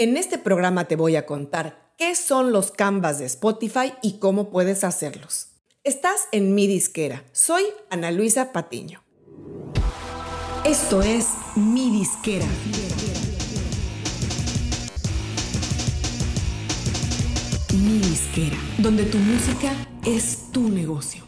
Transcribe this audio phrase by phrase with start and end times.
[0.00, 4.48] En este programa te voy a contar qué son los canvas de Spotify y cómo
[4.48, 5.48] puedes hacerlos.
[5.82, 7.24] Estás en mi disquera.
[7.32, 9.02] Soy Ana Luisa Patiño.
[10.64, 11.26] Esto es
[11.56, 12.46] mi disquera.
[17.72, 19.72] Mi disquera, donde tu música
[20.06, 21.27] es tu negocio.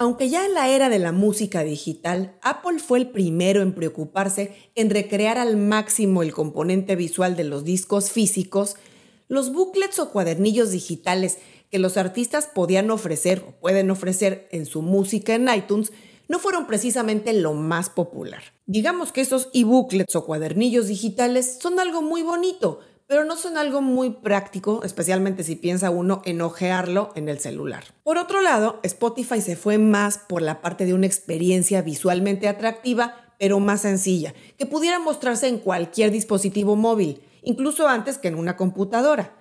[0.00, 4.56] Aunque ya en la era de la música digital, Apple fue el primero en preocuparse
[4.74, 8.76] en recrear al máximo el componente visual de los discos físicos,
[9.28, 11.36] los booklets o cuadernillos digitales
[11.70, 15.92] que los artistas podían ofrecer o pueden ofrecer en su música en iTunes
[16.28, 18.42] no fueron precisamente lo más popular.
[18.64, 22.80] Digamos que esos e-booklets o cuadernillos digitales son algo muy bonito,
[23.10, 27.82] pero no son algo muy práctico, especialmente si piensa uno en ojearlo en el celular.
[28.04, 33.34] Por otro lado, Spotify se fue más por la parte de una experiencia visualmente atractiva,
[33.36, 38.56] pero más sencilla, que pudiera mostrarse en cualquier dispositivo móvil, incluso antes que en una
[38.56, 39.34] computadora.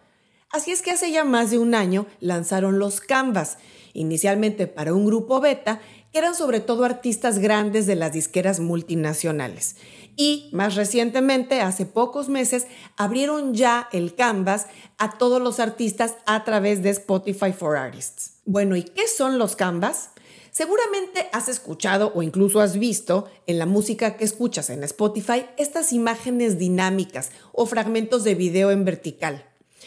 [0.51, 3.59] Así es que hace ya más de un año lanzaron los Canvas,
[3.93, 5.79] inicialmente para un grupo beta,
[6.13, 9.75] eran sobre todo artistas grandes de las disqueras multinacionales.
[10.15, 16.43] Y más recientemente, hace pocos meses, abrieron ya el Canvas a todos los artistas a
[16.43, 18.33] través de Spotify for Artists.
[18.45, 20.09] Bueno, ¿y qué son los Canvas?
[20.51, 25.93] Seguramente has escuchado o incluso has visto en la música que escuchas en Spotify estas
[25.93, 29.45] imágenes dinámicas o fragmentos de video en vertical.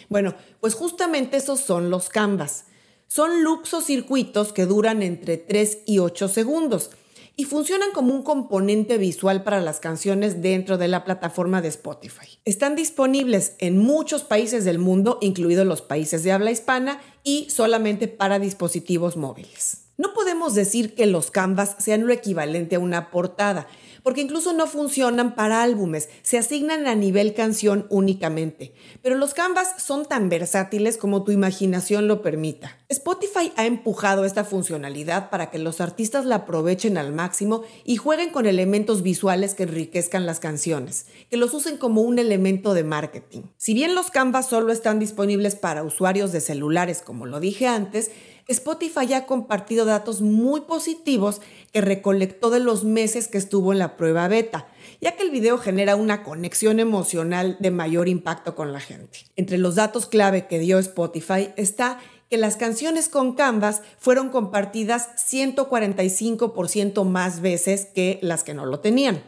[0.09, 2.65] Bueno, pues justamente esos son los Canvas.
[3.15, 6.93] Son loops o circuitos que duran entre 3 y 8 segundos
[7.37, 12.39] y funcionan como un componente visual para las canciones dentro de la plataforma de Spotify.
[12.47, 18.09] Están disponibles en muchos países del mundo, incluidos los países de habla hispana, y solamente
[18.09, 19.83] para dispositivos móviles.
[19.99, 23.67] No podemos decir que los canvas sean lo equivalente a una portada,
[24.03, 28.73] porque incluso no funcionan para álbumes, se asignan a nivel canción únicamente.
[29.03, 32.79] Pero los canvas son tan versátiles como tu imaginación lo permita.
[32.89, 38.31] Spotify ha empujado esta funcionalidad para que los artistas la aprovechen al máximo y jueguen
[38.31, 43.43] con elementos visuales que enriquezcan las canciones, que los usen como un elemento de marketing.
[43.57, 48.11] Si bien los canvas solo están disponibles para usuarios de celulares, como lo dije antes,
[48.49, 51.41] Spotify ha compartido datos muy positivos
[51.73, 54.67] que recolectó de los meses que estuvo en la prueba beta,
[55.01, 59.21] ya que el video genera una conexión emocional de mayor impacto con la gente.
[59.37, 61.99] Entre los datos clave que dio Spotify está
[62.29, 68.81] que las canciones con Canvas fueron compartidas 145% más veces que las que no lo
[68.81, 69.23] tenían.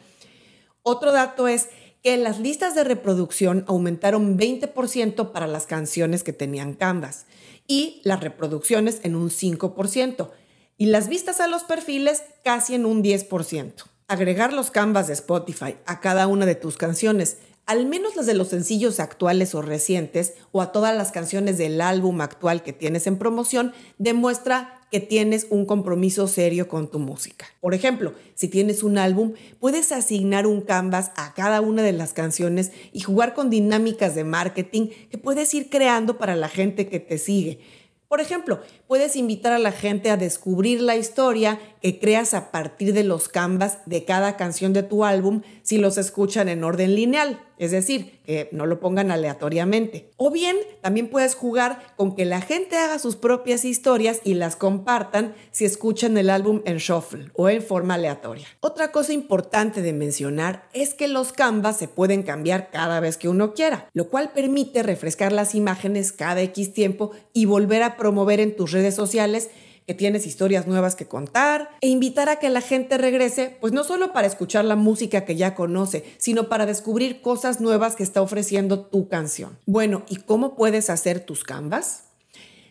[0.83, 1.69] Otro dato es
[2.05, 7.25] que las listas de reproducción aumentaron 20% para las canciones que tenían Canvas
[7.67, 10.31] y las reproducciones en un 5%
[10.77, 13.73] y las vistas a los perfiles casi en un 10%.
[14.07, 18.35] Agregar los canvas de Spotify a cada una de tus canciones, al menos las de
[18.35, 23.07] los sencillos actuales o recientes o a todas las canciones del álbum actual que tienes
[23.07, 27.47] en promoción, demuestra que tienes un compromiso serio con tu música.
[27.61, 32.13] Por ejemplo, si tienes un álbum, puedes asignar un canvas a cada una de las
[32.13, 37.01] canciones y jugar con dinámicas de marketing que puedes ir creando para la gente que
[37.01, 37.61] te sigue.
[38.09, 38.61] Por ejemplo,
[38.95, 43.29] puedes invitar a la gente a descubrir la historia que creas a partir de los
[43.29, 48.21] canvas de cada canción de tu álbum si los escuchan en orden lineal, es decir,
[48.25, 50.11] que no lo pongan aleatoriamente.
[50.17, 54.57] O bien, también puedes jugar con que la gente haga sus propias historias y las
[54.57, 58.47] compartan si escuchan el álbum en shuffle o en forma aleatoria.
[58.61, 63.29] Otra cosa importante de mencionar es que los canvas se pueden cambiar cada vez que
[63.29, 68.41] uno quiera, lo cual permite refrescar las imágenes cada X tiempo y volver a promover
[68.41, 69.51] en tus redes sociales
[69.87, 73.85] que tienes historias nuevas que contar e invitar a que la gente regrese, pues no
[73.85, 78.23] solo para escuchar la música que ya conoce, sino para descubrir cosas nuevas que está
[78.23, 79.59] ofreciendo tu canción.
[79.67, 82.05] Bueno, ¿y cómo puedes hacer tus canvas?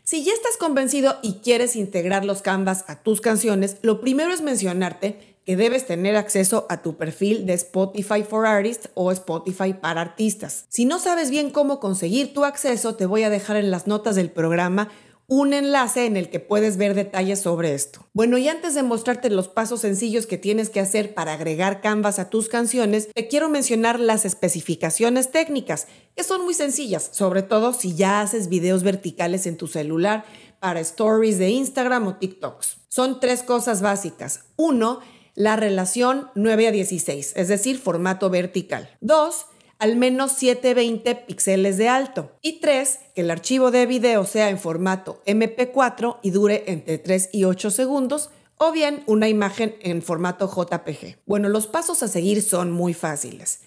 [0.04, 4.42] Si ya estás convencido y quieres integrar los canvas a tus canciones, lo primero es
[4.42, 10.02] mencionarte que debes tener acceso a tu perfil de Spotify for Artists o Spotify para
[10.02, 10.66] artistas.
[10.70, 14.16] Si no sabes bien cómo conseguir tu acceso, te voy a dejar en las notas
[14.16, 14.90] del programa
[15.36, 18.06] un enlace en el que puedes ver detalles sobre esto.
[18.14, 22.20] Bueno, y antes de mostrarte los pasos sencillos que tienes que hacer para agregar Canvas
[22.20, 27.74] a tus canciones, te quiero mencionar las especificaciones técnicas, que son muy sencillas, sobre todo
[27.74, 30.24] si ya haces videos verticales en tu celular
[30.60, 32.78] para stories de Instagram o TikToks.
[32.88, 34.42] Son tres cosas básicas.
[34.56, 35.00] Uno,
[35.34, 38.88] la relación 9 a 16, es decir, formato vertical.
[39.02, 39.48] Dos,
[39.84, 42.32] al menos 720 píxeles de alto.
[42.42, 43.00] Y 3.
[43.16, 47.70] Que el archivo de video sea en formato MP4 y dure entre 3 y 8
[47.70, 51.18] segundos o bien una imagen en formato JPG.
[51.26, 53.60] Bueno, los pasos a seguir son muy fáciles.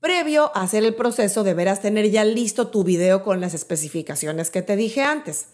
[0.00, 4.62] Previo a hacer el proceso deberás tener ya listo tu video con las especificaciones que
[4.62, 5.50] te dije antes.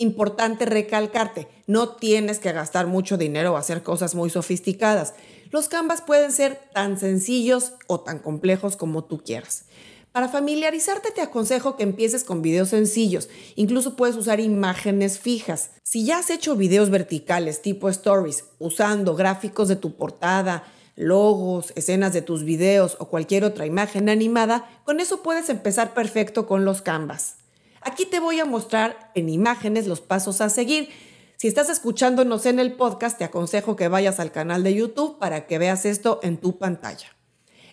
[0.00, 5.12] Importante recalcarte, no tienes que gastar mucho dinero o hacer cosas muy sofisticadas.
[5.50, 9.66] Los canvas pueden ser tan sencillos o tan complejos como tú quieras.
[10.10, 15.72] Para familiarizarte te aconsejo que empieces con videos sencillos, incluso puedes usar imágenes fijas.
[15.82, 20.64] Si ya has hecho videos verticales tipo stories, usando gráficos de tu portada,
[20.96, 26.46] logos, escenas de tus videos o cualquier otra imagen animada, con eso puedes empezar perfecto
[26.46, 27.39] con los canvas.
[27.80, 30.90] Aquí te voy a mostrar en imágenes los pasos a seguir.
[31.36, 35.46] Si estás escuchándonos en el podcast, te aconsejo que vayas al canal de YouTube para
[35.46, 37.08] que veas esto en tu pantalla.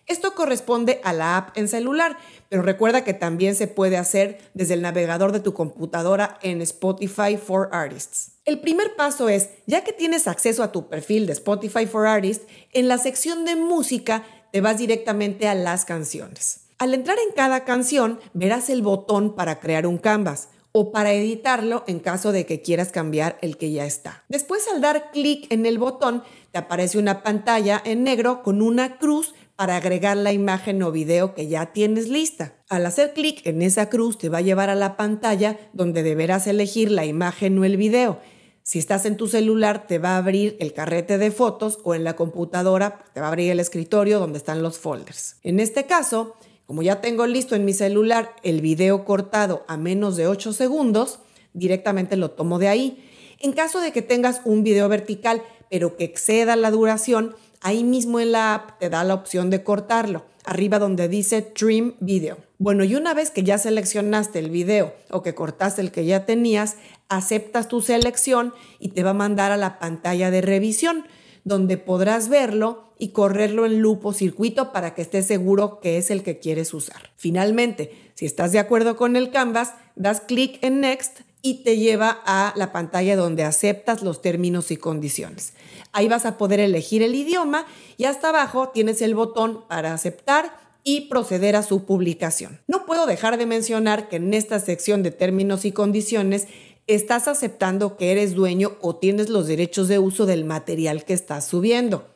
[0.06, 2.18] Esto corresponde a la app en celular,
[2.48, 7.36] pero recuerda que también se puede hacer desde el navegador de tu computadora en Spotify
[7.36, 8.32] for Artists.
[8.46, 12.48] El primer paso es, ya que tienes acceso a tu perfil de Spotify for Artists,
[12.72, 14.24] en la sección de música
[14.54, 16.67] te vas directamente a las canciones.
[16.80, 21.84] Al entrar en cada canción, verás el botón para crear un canvas o para editarlo
[21.88, 24.24] en caso de que quieras cambiar el que ya está.
[24.30, 26.22] Después, al dar clic en el botón,
[26.52, 31.34] te aparece una pantalla en negro con una cruz para agregar la imagen o video
[31.34, 32.54] que ya tienes lista.
[32.70, 36.46] Al hacer clic en esa cruz te va a llevar a la pantalla donde deberás
[36.46, 38.20] elegir la imagen o el video.
[38.62, 42.04] Si estás en tu celular te va a abrir el carrete de fotos o en
[42.04, 45.38] la computadora te va a abrir el escritorio donde están los folders.
[45.42, 46.36] En este caso,
[46.68, 51.20] como ya tengo listo en mi celular el video cortado a menos de 8 segundos,
[51.54, 53.10] directamente lo tomo de ahí.
[53.40, 55.42] En caso de que tengas un video vertical,
[55.72, 59.64] pero que exceda la duración, ahí mismo en la app te da la opción de
[59.64, 62.38] cortarlo, arriba donde dice Trim Video.
[62.58, 66.26] Bueno, y una vez que ya seleccionaste el video o que cortaste el que ya
[66.26, 66.76] tenías,
[67.08, 71.06] aceptas tu selección y te va a mandar a la pantalla de revisión,
[71.48, 76.12] donde podrás verlo y correrlo en loop o circuito para que estés seguro que es
[76.12, 77.12] el que quieres usar.
[77.16, 82.22] Finalmente, si estás de acuerdo con el Canvas, das clic en Next y te lleva
[82.26, 85.54] a la pantalla donde aceptas los términos y condiciones.
[85.94, 87.66] Ahí vas a poder elegir el idioma
[87.96, 92.62] y hasta abajo tienes el botón para aceptar y proceder a su publicación.
[92.68, 96.48] No puedo dejar de mencionar que en esta sección de términos y condiciones
[96.88, 101.46] estás aceptando que eres dueño o tienes los derechos de uso del material que estás
[101.46, 102.08] subiendo.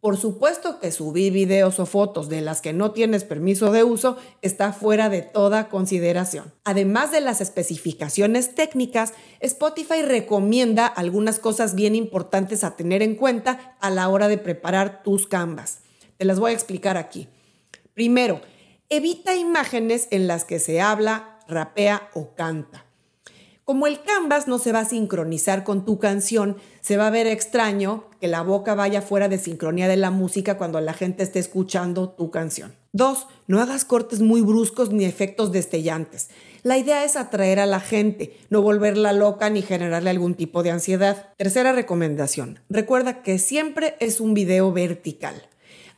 [0.00, 4.16] Por supuesto que subir videos o fotos de las que no tienes permiso de uso
[4.40, 6.54] está fuera de toda consideración.
[6.64, 13.76] Además de las especificaciones técnicas, Spotify recomienda algunas cosas bien importantes a tener en cuenta
[13.80, 15.80] a la hora de preparar tus canvas.
[16.16, 17.28] Te las voy a explicar aquí.
[17.92, 18.40] Primero,
[18.88, 22.86] evita imágenes en las que se habla, rapea o canta.
[23.64, 27.26] Como el canvas no se va a sincronizar con tu canción, se va a ver
[27.26, 31.38] extraño que la boca vaya fuera de sincronía de la música cuando la gente esté
[31.38, 32.74] escuchando tu canción.
[32.92, 36.28] Dos, no hagas cortes muy bruscos ni efectos destellantes.
[36.64, 40.72] La idea es atraer a la gente, no volverla loca ni generarle algún tipo de
[40.72, 41.32] ansiedad.
[41.36, 45.48] Tercera recomendación, recuerda que siempre es un video vertical.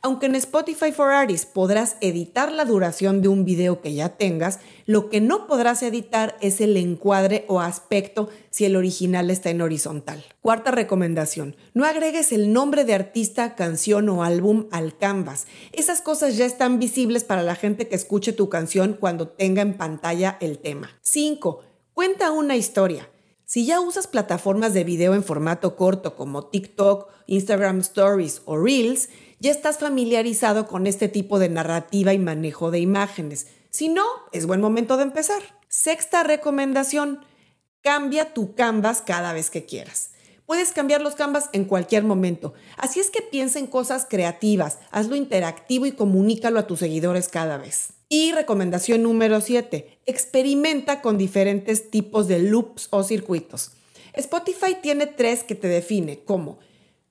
[0.05, 4.59] Aunque en Spotify for Artists podrás editar la duración de un video que ya tengas,
[4.85, 9.61] lo que no podrás editar es el encuadre o aspecto si el original está en
[9.61, 10.25] horizontal.
[10.41, 15.47] Cuarta recomendación, no agregues el nombre de artista, canción o álbum al canvas.
[15.71, 19.77] Esas cosas ya están visibles para la gente que escuche tu canción cuando tenga en
[19.77, 20.99] pantalla el tema.
[20.99, 21.61] 5.
[21.93, 23.07] Cuenta una historia.
[23.45, 29.09] Si ya usas plataformas de video en formato corto como TikTok, Instagram Stories o Reels,
[29.39, 33.47] ya estás familiarizado con este tipo de narrativa y manejo de imágenes.
[33.69, 35.41] Si no, es buen momento de empezar.
[35.67, 37.19] Sexta recomendación,
[37.81, 40.12] cambia tu canvas cada vez que quieras.
[40.45, 42.53] Puedes cambiar los canvas en cualquier momento.
[42.77, 47.57] Así es que piensa en cosas creativas, hazlo interactivo y comunícalo a tus seguidores cada
[47.57, 47.93] vez.
[48.09, 53.71] Y recomendación número 7, experimenta con diferentes tipos de loops o circuitos.
[54.13, 56.59] Spotify tiene tres que te define como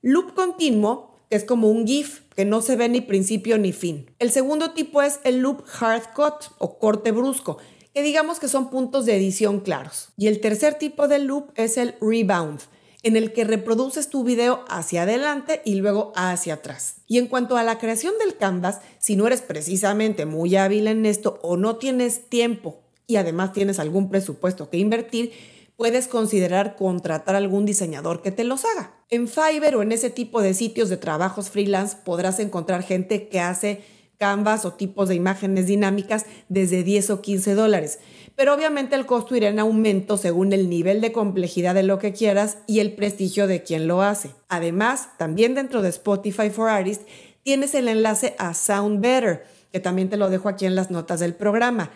[0.02, 4.10] loop continuo, que es como un GIF que no se ve ni principio ni fin.
[4.18, 7.58] El segundo tipo es el loop hard cut o corte brusco,
[7.94, 10.10] que digamos que son puntos de edición claros.
[10.16, 12.60] Y el tercer tipo de loop es el rebound,
[13.02, 16.96] en el que reproduces tu video hacia adelante y luego hacia atrás.
[17.06, 21.06] Y en cuanto a la creación del canvas, si no eres precisamente muy hábil en
[21.06, 25.32] esto o no tienes tiempo y además tienes algún presupuesto que invertir,
[25.76, 28.94] puedes considerar contratar algún diseñador que te los haga.
[29.08, 33.40] En Fiverr o en ese tipo de sitios de trabajos freelance podrás encontrar gente que
[33.40, 33.82] hace
[34.18, 37.98] canvas o tipos de imágenes dinámicas desde 10 o 15 dólares.
[38.36, 42.12] Pero obviamente el costo irá en aumento según el nivel de complejidad de lo que
[42.12, 44.30] quieras y el prestigio de quien lo hace.
[44.48, 47.04] Además, también dentro de Spotify for Artists
[47.42, 51.18] tienes el enlace a Sound Better que también te lo dejo aquí en las notas
[51.20, 51.90] del programa.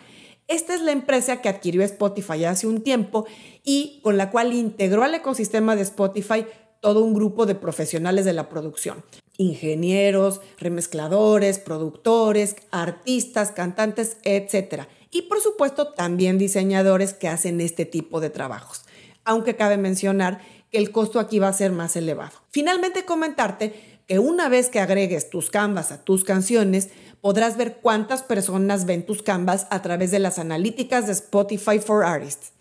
[0.47, 3.25] Esta es la empresa que adquirió Spotify hace un tiempo
[3.63, 6.45] y con la cual integró al ecosistema de Spotify
[6.79, 9.03] todo un grupo de profesionales de la producción.
[9.37, 14.83] Ingenieros, remezcladores, productores, artistas, cantantes, etc.
[15.11, 18.83] Y por supuesto también diseñadores que hacen este tipo de trabajos.
[19.23, 20.41] Aunque cabe mencionar
[20.71, 22.33] que el costo aquí va a ser más elevado.
[22.49, 26.89] Finalmente comentarte que una vez que agregues tus canvas a tus canciones,
[27.21, 32.05] podrás ver cuántas personas ven tus canvas a través de las analíticas de Spotify for
[32.05, 32.53] Artists.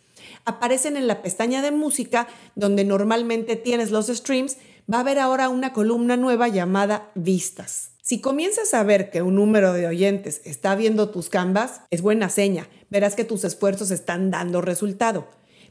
[0.45, 4.57] Aparecen en la pestaña de música donde normalmente tienes los streams,
[4.93, 7.91] va a haber ahora una columna nueva llamada vistas.
[8.03, 12.29] Si comienzas a ver que un número de oyentes está viendo tus canvas, es buena
[12.29, 15.27] seña, verás que tus esfuerzos están dando resultado.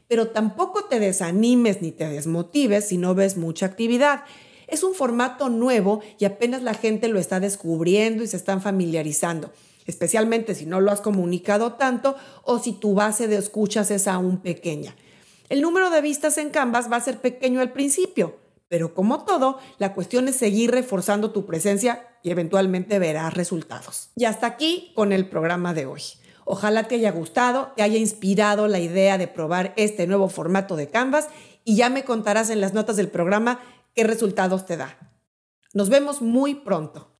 [0.06, 4.24] Pero tampoco te desanimes ni te desmotives si no ves mucha actividad.
[4.68, 9.50] Es un formato nuevo y apenas la gente lo está descubriendo y se están familiarizando,
[9.86, 14.42] especialmente si no lo has comunicado tanto o si tu base de escuchas es aún
[14.42, 14.94] pequeña.
[15.48, 18.36] El número de vistas en Canvas va a ser pequeño al principio,
[18.68, 24.10] pero como todo, la cuestión es seguir reforzando tu presencia y eventualmente verás resultados.
[24.16, 26.02] Y hasta aquí con el programa de hoy.
[26.44, 30.88] Ojalá te haya gustado, te haya inspirado la idea de probar este nuevo formato de
[30.88, 31.28] Canvas
[31.64, 33.60] y ya me contarás en las notas del programa
[33.94, 34.96] qué resultados te da.
[35.74, 37.15] Nos vemos muy pronto.